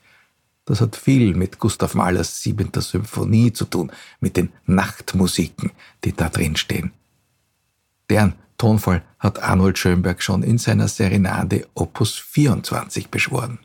Das 0.64 0.80
hat 0.80 0.96
viel 0.96 1.34
mit 1.34 1.58
Gustav 1.58 1.94
Mahlers 1.94 2.42
siebenter 2.42 2.82
Symphonie 2.82 3.52
zu 3.52 3.66
tun, 3.66 3.92
mit 4.20 4.36
den 4.36 4.50
Nachtmusiken, 4.66 5.70
die 6.04 6.12
da 6.12 6.28
drin 6.28 6.56
stehen. 6.56 6.92
Deren 8.10 8.34
Tonfall 8.58 9.02
hat 9.18 9.42
Arnold 9.42 9.78
Schönberg 9.78 10.22
schon 10.22 10.42
in 10.42 10.58
seiner 10.58 10.88
Serenade 10.88 11.66
Opus 11.74 12.14
24 12.14 13.08
beschworen. 13.08 13.58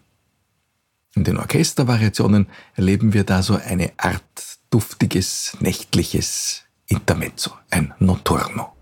In 1.15 1.23
den 1.23 1.37
Orchestervariationen 1.37 2.47
erleben 2.75 3.13
wir 3.13 3.23
da 3.23 3.43
so 3.43 3.55
eine 3.55 3.91
Art 3.97 4.59
duftiges, 4.69 5.57
nächtliches 5.59 6.63
Intermezzo, 6.87 7.51
ein 7.69 7.93
Notturno. 7.99 8.73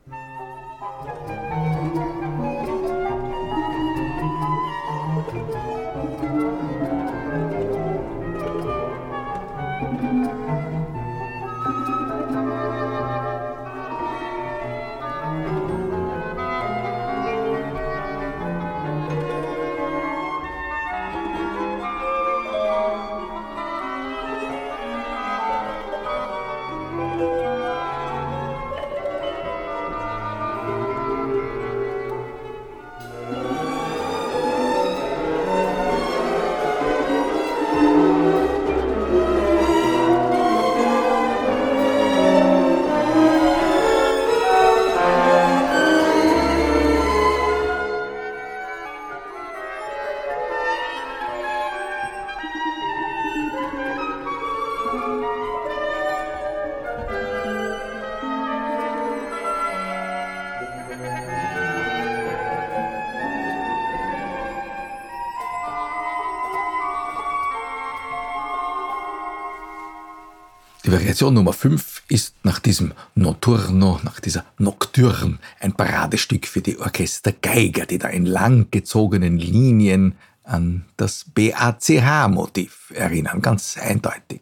Variation 70.99 71.33
Nummer 71.33 71.53
5 71.53 72.03
ist 72.09 72.35
nach 72.43 72.59
diesem 72.59 72.91
Notturno, 73.15 74.01
nach 74.03 74.19
dieser 74.19 74.43
Nocturne 74.57 75.39
ein 75.61 75.71
Paradestück 75.71 76.45
für 76.45 76.59
die 76.59 76.77
Orchestergeiger, 76.77 77.85
die 77.85 77.99
da 77.99 78.09
in 78.09 78.25
langgezogenen 78.25 79.37
Linien 79.39 80.15
an 80.43 80.83
das 80.97 81.23
BACH-Motiv 81.33 82.91
erinnern, 82.93 83.41
ganz 83.41 83.77
eindeutig. 83.77 84.41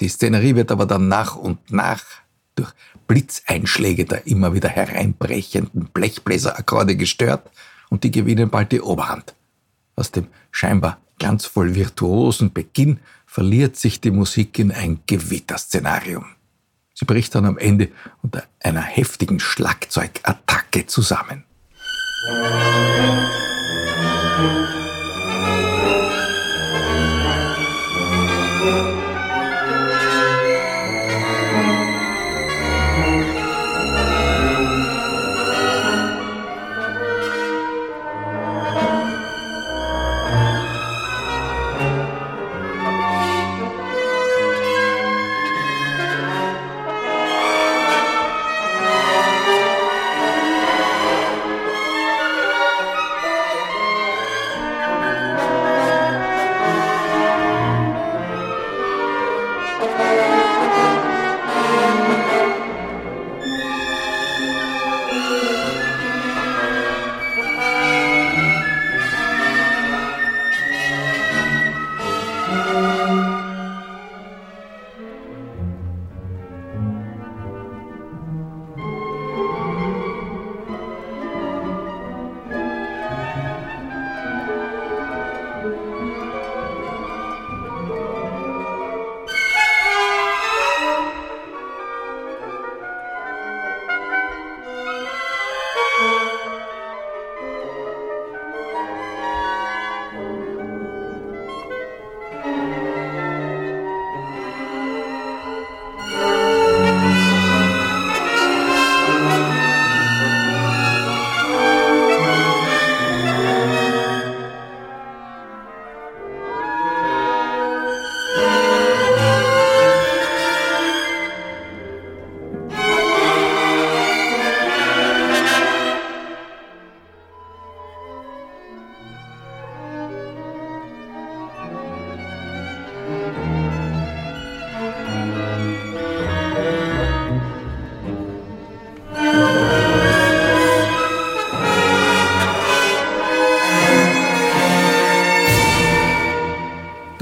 Die 0.00 0.08
Szenerie 0.08 0.56
wird 0.56 0.72
aber 0.72 0.84
dann 0.84 1.06
nach 1.06 1.36
und 1.36 1.70
nach 1.70 2.02
durch 2.56 2.72
Blitzeinschläge 3.06 4.04
der 4.04 4.26
immer 4.26 4.54
wieder 4.54 4.68
hereinbrechenden 4.68 5.90
Blechbläserakkorde 5.94 6.96
gestört 6.96 7.48
und 7.88 8.02
die 8.02 8.10
gewinnen 8.10 8.50
bald 8.50 8.72
die 8.72 8.80
Oberhand. 8.80 9.36
Aus 9.94 10.10
dem 10.10 10.26
scheinbar 10.50 10.98
glanzvoll 11.20 11.76
virtuosen 11.76 12.52
Beginn 12.52 12.98
verliert 13.32 13.76
sich 13.76 14.02
die 14.02 14.10
Musik 14.10 14.58
in 14.58 14.72
ein 14.72 15.00
Gewitterszenarium. 15.06 16.26
Sie 16.92 17.06
bricht 17.06 17.34
dann 17.34 17.46
am 17.46 17.56
Ende 17.56 17.88
unter 18.22 18.44
einer 18.60 18.82
heftigen 18.82 19.40
Schlagzeugattacke 19.40 20.86
zusammen. 20.86 21.44
Musik 22.28 24.71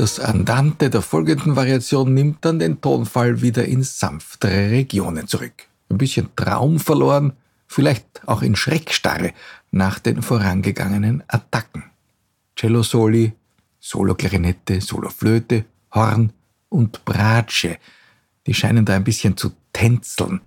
Das 0.01 0.19
Andante 0.19 0.89
der 0.89 1.03
folgenden 1.03 1.57
Variation 1.57 2.15
nimmt 2.15 2.43
dann 2.47 2.59
den 2.59 2.81
Tonfall 2.81 3.43
wieder 3.43 3.67
in 3.67 3.83
sanftere 3.83 4.71
Regionen 4.71 5.27
zurück. 5.27 5.67
Ein 5.91 5.99
bisschen 5.99 6.31
Traum 6.37 6.81
verloren, 6.81 7.35
vielleicht 7.67 8.07
auch 8.25 8.41
in 8.41 8.57
Schreckstarre 8.57 9.35
nach 9.73 9.99
den 9.99 10.23
vorangegangenen 10.23 11.23
Attacken. 11.29 11.83
Cello 12.57 12.83
Soli, 12.83 13.35
Solo-Klarinette, 13.79 14.81
Solo-Flöte, 14.81 15.67
Horn 15.95 16.33
und 16.71 17.05
Bratsche, 17.05 17.77
die 18.47 18.55
scheinen 18.55 18.87
da 18.87 18.97
ein 18.97 19.05
bisschen 19.05 19.37
zu 19.37 19.53
tänzeln. 19.71 20.41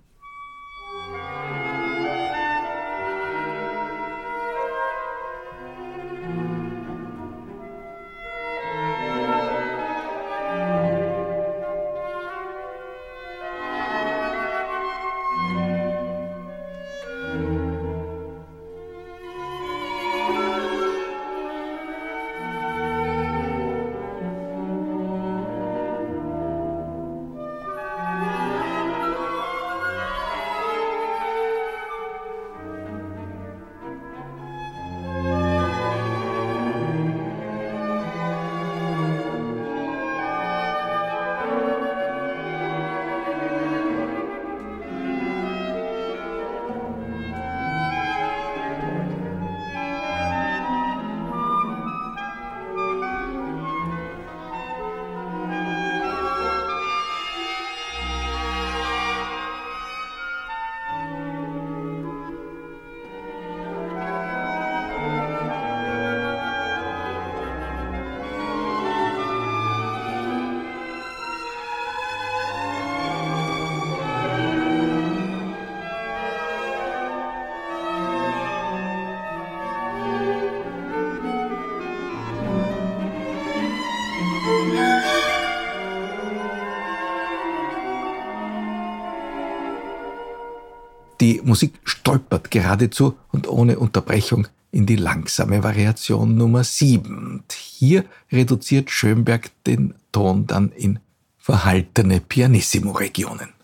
Die 91.24 91.40
Musik 91.42 91.80
stolpert 91.84 92.50
geradezu 92.50 93.16
und 93.32 93.48
ohne 93.48 93.78
Unterbrechung 93.78 94.46
in 94.72 94.84
die 94.84 94.96
langsame 94.96 95.62
Variation 95.62 96.36
Nummer 96.36 96.64
7. 96.64 97.16
Und 97.16 97.50
hier 97.50 98.04
reduziert 98.30 98.90
Schönberg 98.90 99.50
den 99.64 99.94
Ton 100.12 100.46
dann 100.46 100.70
in 100.72 100.98
verhaltene 101.38 102.20
Pianissimo-Regionen. 102.20 103.54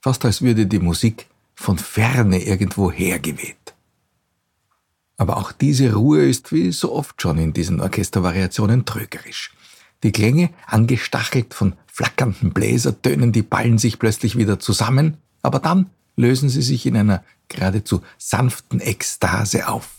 Fast 0.00 0.24
als 0.24 0.42
würde 0.42 0.66
die 0.66 0.80
Musik 0.80 1.26
von 1.54 1.78
ferne 1.78 2.42
irgendwo 2.42 2.90
hergeweht. 2.90 3.76
Aber 5.16 5.36
auch 5.36 5.52
diese 5.52 5.94
Ruhe 5.94 6.26
ist 6.26 6.50
wie 6.50 6.72
so 6.72 6.92
oft 6.92 7.22
schon 7.22 7.38
in 7.38 7.52
diesen 7.52 7.80
Orchestervariationen 7.80 8.84
trügerisch. 8.84 9.54
Die 10.02 10.10
Klänge, 10.10 10.50
angestachelt 10.66 11.54
von 11.54 11.74
flackernden 11.86 12.50
Bläsertönen, 12.50 13.30
die 13.30 13.42
ballen 13.42 13.78
sich 13.78 14.00
plötzlich 14.00 14.36
wieder 14.36 14.58
zusammen, 14.58 15.18
aber 15.40 15.60
dann 15.60 15.90
lösen 16.18 16.48
sie 16.48 16.62
sich 16.62 16.84
in 16.84 16.96
einer 16.96 17.24
geradezu 17.48 18.02
sanften 18.18 18.80
Ekstase 18.80 19.68
auf. 19.68 19.97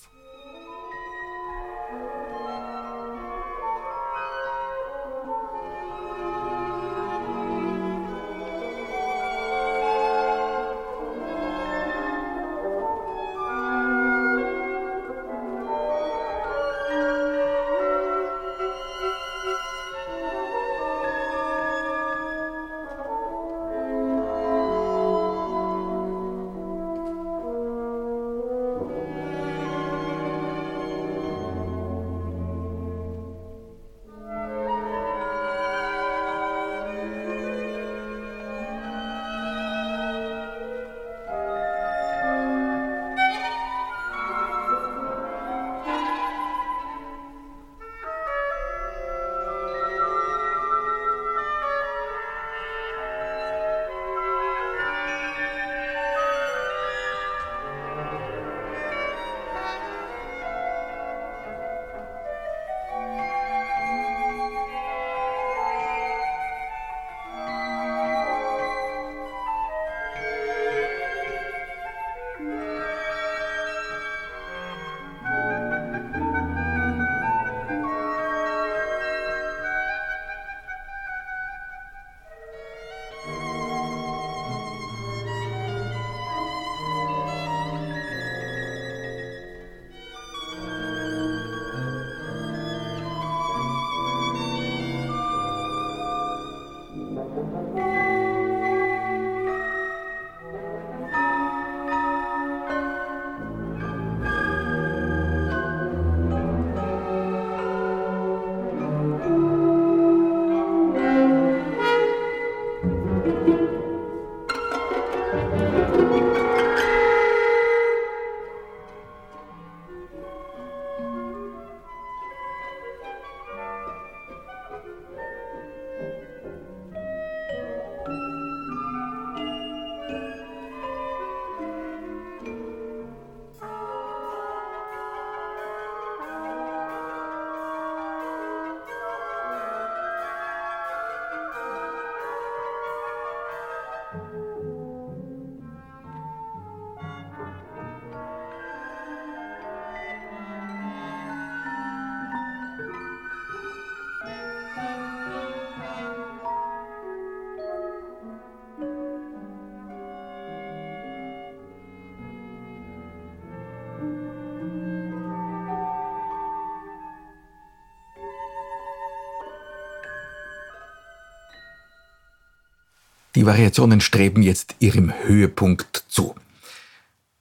Die 173.39 173.45
Variationen 173.45 174.01
streben 174.01 174.41
jetzt 174.41 174.75
ihrem 174.79 175.13
Höhepunkt 175.23 176.03
zu. 176.09 176.35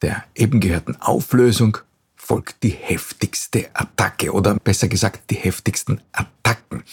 Der 0.01 0.23
eben 0.37 0.61
gehörten 0.61 0.95
Auflösung 0.95 1.79
folgt 2.15 2.63
die 2.63 2.69
heftigste 2.69 3.69
Attacke 3.75 4.33
oder 4.33 4.55
besser 4.63 4.87
gesagt 4.87 5.29
die 5.29 5.35
heftigsten 5.35 6.01
Attacken. 6.13 6.85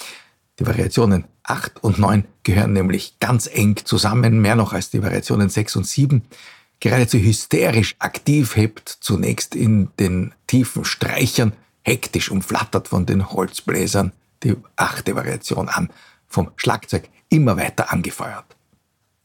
Die 0.58 0.66
Variationen 0.66 1.26
8 1.44 1.84
und 1.84 2.00
9 2.00 2.26
gehören 2.42 2.74
nämlich 2.74 3.20
ganz 3.20 3.46
eng 3.46 3.76
zusammen, 3.86 4.42
mehr 4.42 4.56
noch 4.56 4.74
als 4.74 4.90
die 4.90 5.04
Variationen 5.04 5.50
6 5.50 5.76
und 5.76 5.86
7. 5.86 6.24
Geradezu 6.80 7.20
hysterisch 7.20 7.98
aktiv 8.00 8.56
hebt 8.56 8.90
zunächst 8.90 9.54
in 9.54 9.90
den 10.00 10.34
tiefen 10.48 10.84
Streichern, 10.84 11.54
hektisch 11.84 12.32
umflattert 12.32 12.88
von 12.88 13.06
den 13.06 13.30
Holzbläsern 13.30 14.14
die 14.42 14.56
achte 14.76 15.16
Variation 15.16 15.70
an, 15.70 15.92
vom 16.28 16.50
Schlagzeug 16.56 17.08
immer 17.30 17.56
weiter 17.56 17.94
angefeuert. 17.94 18.46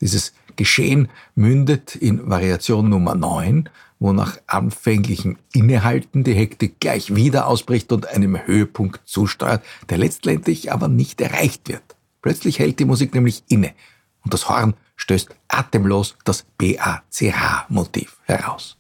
Dieses 0.01 0.33
Geschehen 0.57 1.09
mündet 1.35 1.95
in 1.95 2.29
Variation 2.29 2.89
Nummer 2.89 3.15
9, 3.15 3.69
wo 3.99 4.13
nach 4.13 4.39
anfänglichem 4.47 5.37
Innehalten 5.53 6.25
die 6.25 6.35
Hektik 6.35 6.81
gleich 6.81 7.15
wieder 7.15 7.47
ausbricht 7.47 7.93
und 7.93 8.07
einem 8.07 8.47
Höhepunkt 8.47 9.03
zusteuert, 9.05 9.63
der 9.89 9.99
letztendlich 9.99 10.73
aber 10.73 10.89
nicht 10.89 11.21
erreicht 11.21 11.69
wird. 11.69 11.83
Plötzlich 12.23 12.59
hält 12.59 12.79
die 12.79 12.85
Musik 12.85 13.15
nämlich 13.15 13.43
inne 13.49 13.73
und 14.25 14.35
das 14.35 14.49
Horn 14.49 14.75
stößt 14.97 15.35
atemlos 15.49 16.17
das 16.25 16.45
BACH-Motiv 16.59 18.19
heraus. 18.25 18.80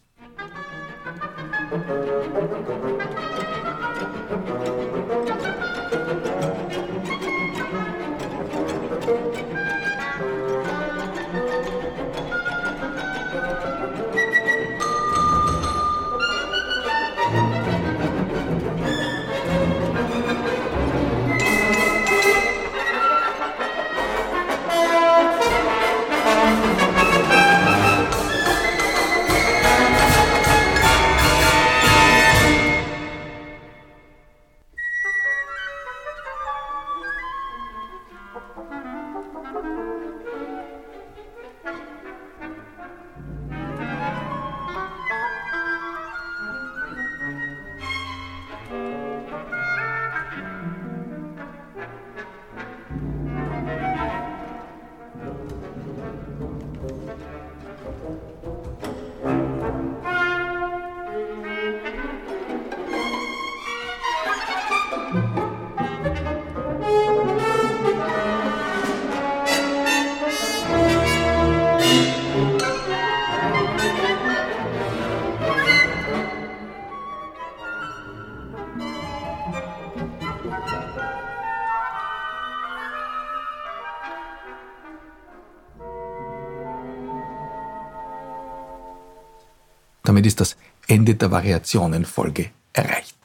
Damit 90.02 90.26
ist 90.26 90.40
das 90.40 90.56
Ende 90.86 91.14
der 91.14 91.30
Variationenfolge 91.30 92.50
erreicht. 92.72 93.16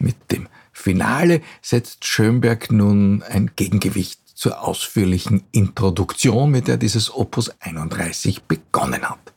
Mit 0.00 0.30
dem 0.30 0.48
Finale 0.88 1.42
setzt 1.60 2.06
Schönberg 2.06 2.72
nun 2.72 3.22
ein 3.22 3.50
Gegengewicht 3.56 4.20
zur 4.34 4.62
ausführlichen 4.62 5.42
Introduktion, 5.52 6.50
mit 6.50 6.66
der 6.66 6.78
dieses 6.78 7.14
Opus 7.14 7.50
31 7.60 8.44
begonnen 8.44 9.02
hat. 9.02 9.34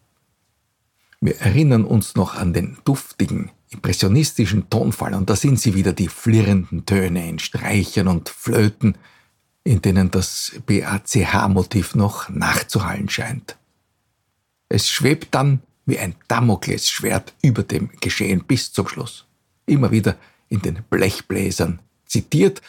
Wir 1.19 1.41
erinnern 1.41 1.83
uns 1.83 2.15
noch 2.15 2.35
an 2.35 2.53
den 2.53 2.77
duftigen, 2.85 3.51
impressionistischen 3.69 4.69
Tonfall 4.69 5.13
und 5.13 5.29
da 5.29 5.35
sind 5.35 5.59
sie 5.59 5.75
wieder 5.75 5.91
die 5.91 6.07
flirrenden 6.07 6.85
Töne 6.85 7.27
in 7.27 7.37
Streichern 7.37 8.07
und 8.07 8.29
Flöten, 8.29 8.95
in 9.65 9.81
denen 9.81 10.09
das 10.09 10.53
BACH-Motiv 10.65 11.95
noch 11.95 12.29
nachzuhallen 12.29 13.09
scheint. 13.09 13.57
Es 14.69 14.89
schwebt 14.89 15.35
dann 15.35 15.61
wie 15.85 15.99
ein 15.99 16.15
Damoklesschwert 16.29 17.33
über 17.41 17.63
dem 17.63 17.89
Geschehen 17.99 18.45
bis 18.45 18.71
zum 18.71 18.87
Schluss. 18.87 19.25
Immer 19.65 19.91
wieder 19.91 20.15
in 20.51 20.61
den 20.61 20.79
Blechbläsern 20.89 21.79
zitiert, 22.05 22.61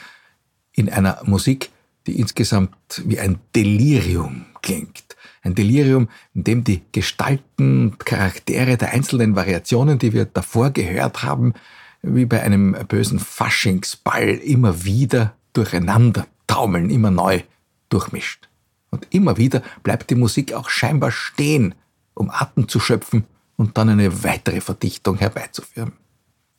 in 0.72 0.88
einer 0.88 1.20
Musik, 1.24 1.70
die 2.06 2.18
insgesamt 2.18 3.02
wie 3.04 3.18
ein 3.18 3.38
Delirium 3.54 4.46
klingt. 4.62 5.16
Ein 5.42 5.56
Delirium, 5.56 6.08
in 6.34 6.44
dem 6.44 6.64
die 6.64 6.82
Gestalten 6.92 7.90
und 7.90 8.06
Charaktere 8.06 8.76
der 8.76 8.92
einzelnen 8.92 9.34
Variationen, 9.34 9.98
die 9.98 10.12
wir 10.12 10.24
davor 10.24 10.70
gehört 10.70 11.24
haben, 11.24 11.54
wie 12.02 12.24
bei 12.24 12.42
einem 12.42 12.76
bösen 12.88 13.18
Faschingsball 13.18 14.28
immer 14.28 14.84
wieder 14.84 15.34
durcheinander 15.52 16.26
taumeln, 16.46 16.90
immer 16.90 17.10
neu 17.10 17.42
durchmischt. 17.88 18.48
Und 18.90 19.08
immer 19.10 19.36
wieder 19.36 19.62
bleibt 19.82 20.10
die 20.10 20.14
Musik 20.14 20.52
auch 20.52 20.68
scheinbar 20.68 21.10
stehen, 21.10 21.74
um 22.14 22.30
Atem 22.30 22.68
zu 22.68 22.78
schöpfen 22.78 23.24
und 23.56 23.76
dann 23.76 23.88
eine 23.88 24.22
weitere 24.22 24.60
Verdichtung 24.60 25.16
herbeizuführen. 25.18 25.92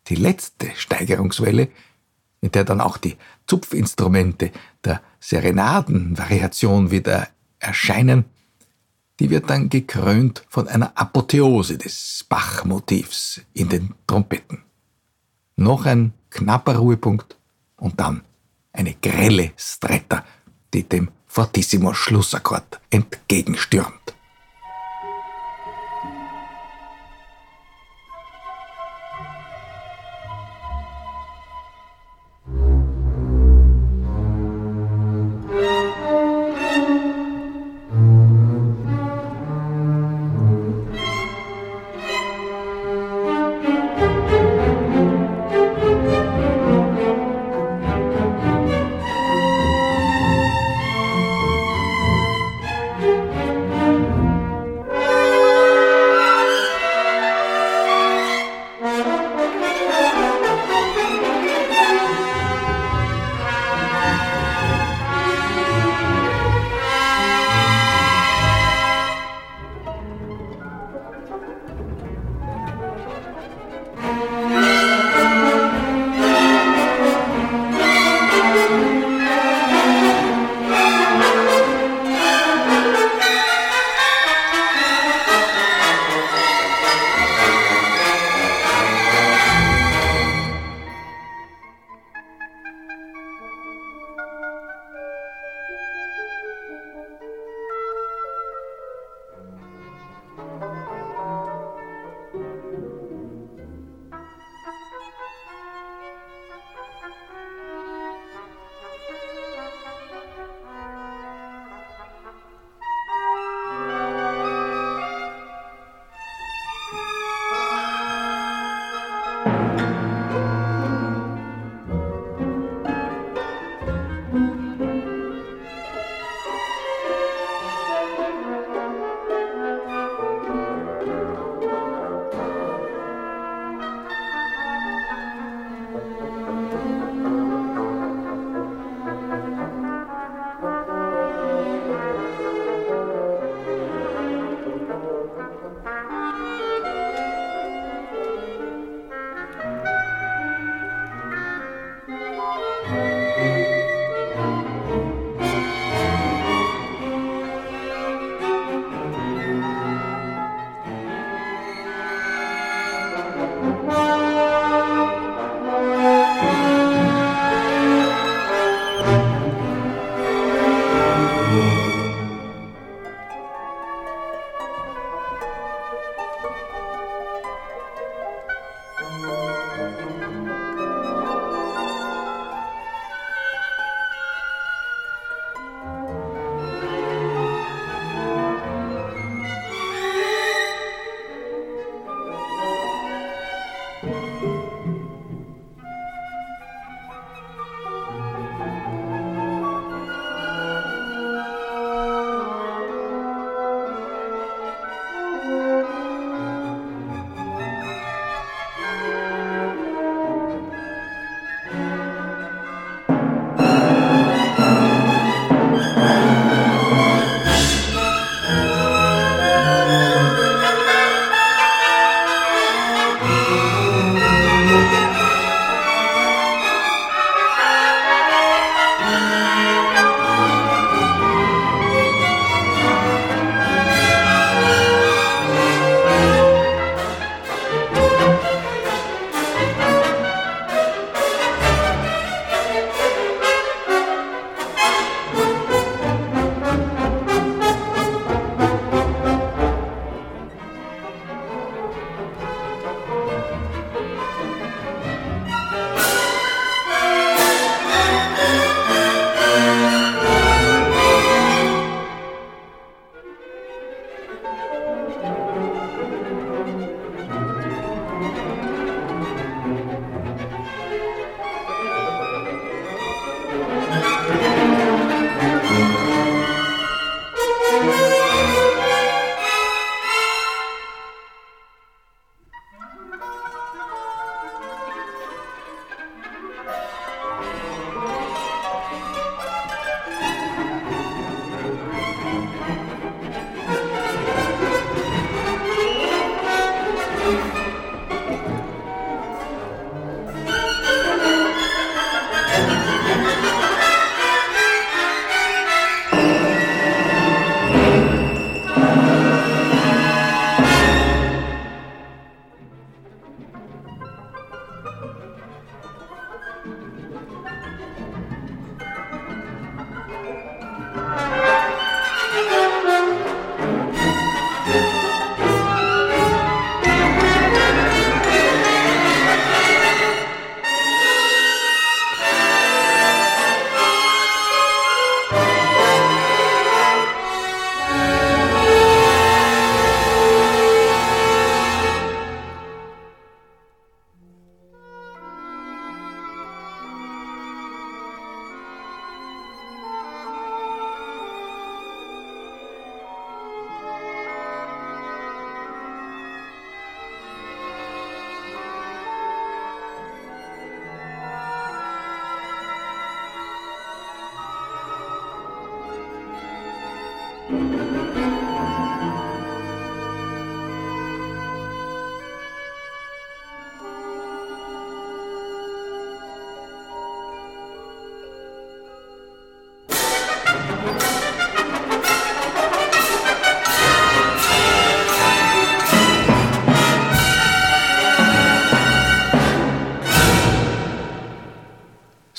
Die 0.08 0.16
letzte 0.16 0.72
Steigerungswelle, 0.76 1.70
in 2.42 2.52
der 2.52 2.66
dann 2.66 2.82
auch 2.82 2.98
die 2.98 3.16
Zupfinstrumente 3.48 4.52
der 4.84 5.02
Serenadenvariation 5.20 6.92
wieder 6.92 7.30
erscheinen, 7.60 8.26
die 9.20 9.30
wird 9.30 9.50
dann 9.50 9.70
gekrönt 9.70 10.44
von 10.50 10.68
einer 10.68 10.98
Apotheose 10.98 11.78
des 11.78 12.26
Bach-Motivs 12.28 13.42
in 13.54 13.70
den 13.70 13.94
Trompeten. 14.08 14.64
Noch 15.56 15.86
ein 15.86 16.14
knapper 16.30 16.78
Ruhepunkt 16.78 17.38
und 17.78 18.00
dann 18.00 18.24
eine 18.72 18.96
grelle 18.96 19.52
Stretta, 19.56 20.26
die 20.74 20.84
dem 20.84 21.10
Fortissimo 21.28 21.94
Schlussakkord 21.94 22.82
entgegenstürmt. 22.90 24.13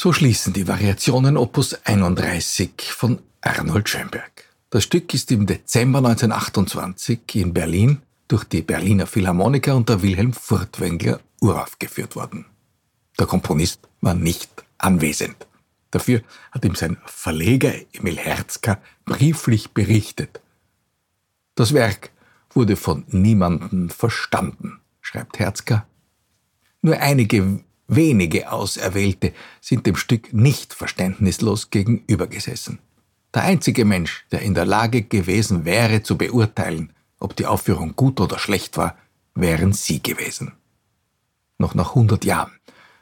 So 0.04 0.12
schließen 0.12 0.52
die 0.52 0.68
Variationen 0.68 1.38
Opus 1.38 1.72
31 1.86 2.74
von 2.92 3.22
Arnold 3.40 3.88
Schönberg. 3.88 4.44
Das 4.68 4.84
Stück 4.84 5.14
ist 5.14 5.32
im 5.32 5.46
Dezember 5.46 6.00
1928 6.00 7.20
in 7.36 7.54
Berlin 7.54 8.02
durch 8.28 8.44
die 8.44 8.60
Berliner 8.60 9.06
Philharmoniker 9.06 9.74
unter 9.74 10.02
Wilhelm 10.02 10.34
Furtwängler 10.34 11.20
uraufgeführt 11.40 12.16
worden. 12.16 12.44
Der 13.18 13.24
Komponist 13.26 13.80
war 14.02 14.12
nicht 14.12 14.50
anwesend. 14.76 15.46
Dafür 15.90 16.20
hat 16.52 16.66
ihm 16.66 16.74
sein 16.74 16.98
Verleger 17.06 17.72
Emil 17.94 18.18
Herzka 18.18 18.82
brieflich 19.06 19.70
berichtet. 19.70 20.42
Das 21.54 21.72
Werk 21.72 22.10
wurde 22.50 22.76
von 22.76 23.04
niemandem 23.08 23.88
verstanden, 23.88 24.80
schreibt 25.00 25.38
Herzka. 25.38 25.86
Nur 26.82 26.98
einige 26.98 27.64
Wenige 27.86 28.50
Auserwählte 28.50 29.32
sind 29.60 29.86
dem 29.86 29.96
Stück 29.96 30.32
nicht 30.32 30.72
verständnislos 30.72 31.70
gegenübergesessen. 31.70 32.78
Der 33.34 33.42
einzige 33.42 33.84
Mensch, 33.84 34.24
der 34.32 34.40
in 34.40 34.54
der 34.54 34.64
Lage 34.64 35.02
gewesen 35.02 35.64
wäre 35.64 36.02
zu 36.02 36.16
beurteilen, 36.16 36.92
ob 37.18 37.36
die 37.36 37.46
Aufführung 37.46 37.96
gut 37.96 38.20
oder 38.20 38.38
schlecht 38.38 38.76
war, 38.76 38.96
wären 39.34 39.72
Sie 39.72 40.02
gewesen. 40.02 40.52
Noch 41.58 41.74
nach 41.74 41.90
100 41.90 42.24
Jahren 42.24 42.52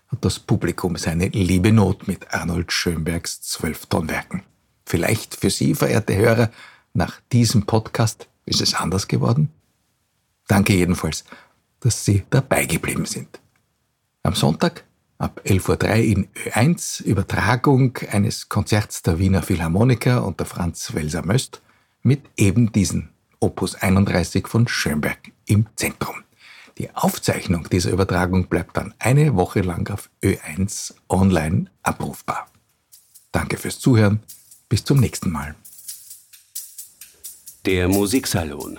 hat 0.08 0.24
das 0.24 0.38
Publikum 0.38 0.96
seine 0.96 1.28
liebe 1.28 1.72
Not 1.72 2.08
mit 2.08 2.32
Arnold 2.34 2.72
Schönbergs 2.72 3.40
Zwölftonwerken. 3.42 4.42
Vielleicht 4.84 5.36
für 5.36 5.50
Sie, 5.50 5.74
verehrte 5.74 6.16
Hörer, 6.16 6.50
nach 6.92 7.20
diesem 7.32 7.64
Podcast 7.64 8.28
ist 8.44 8.60
es 8.60 8.74
anders 8.74 9.08
geworden? 9.08 9.50
Danke 10.48 10.74
jedenfalls, 10.74 11.24
dass 11.80 12.04
Sie 12.04 12.24
dabei 12.30 12.66
geblieben 12.66 13.06
sind. 13.06 13.41
Am 14.24 14.34
Sonntag 14.36 14.84
ab 15.18 15.40
11.03 15.44 15.88
Uhr 15.88 15.94
in 15.96 16.28
Ö1 16.28 17.02
Übertragung 17.02 17.98
eines 18.08 18.48
Konzerts 18.48 19.02
der 19.02 19.18
Wiener 19.18 19.42
Philharmoniker 19.42 20.24
unter 20.24 20.44
Franz 20.44 20.94
Welser 20.94 21.26
Möst 21.26 21.60
mit 22.02 22.22
eben 22.36 22.70
diesen 22.70 23.08
Opus 23.40 23.74
31 23.74 24.46
von 24.46 24.68
Schönberg 24.68 25.32
im 25.46 25.66
Zentrum. 25.74 26.22
Die 26.78 26.94
Aufzeichnung 26.94 27.68
dieser 27.68 27.90
Übertragung 27.90 28.46
bleibt 28.46 28.76
dann 28.76 28.94
eine 29.00 29.34
Woche 29.34 29.60
lang 29.60 29.90
auf 29.90 30.08
Ö1 30.22 30.94
online 31.08 31.66
abrufbar. 31.82 32.46
Danke 33.32 33.56
fürs 33.56 33.80
Zuhören. 33.80 34.20
Bis 34.68 34.84
zum 34.84 35.00
nächsten 35.00 35.32
Mal. 35.32 35.56
Der 37.66 37.88
Musiksalon 37.88 38.78